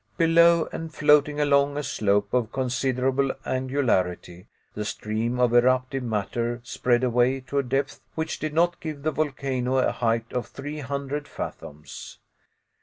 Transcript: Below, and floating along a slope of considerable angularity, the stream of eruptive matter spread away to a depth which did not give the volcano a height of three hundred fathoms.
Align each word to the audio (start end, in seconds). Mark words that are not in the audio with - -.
Below, 0.17 0.67
and 0.71 0.91
floating 0.91 1.39
along 1.39 1.77
a 1.77 1.83
slope 1.83 2.33
of 2.33 2.51
considerable 2.51 3.33
angularity, 3.45 4.47
the 4.73 4.83
stream 4.83 5.39
of 5.39 5.53
eruptive 5.53 6.01
matter 6.01 6.59
spread 6.63 7.03
away 7.03 7.39
to 7.41 7.59
a 7.59 7.63
depth 7.63 8.01
which 8.15 8.39
did 8.39 8.55
not 8.55 8.79
give 8.79 9.03
the 9.03 9.11
volcano 9.11 9.77
a 9.77 9.91
height 9.91 10.33
of 10.33 10.47
three 10.47 10.79
hundred 10.79 11.27
fathoms. 11.27 12.17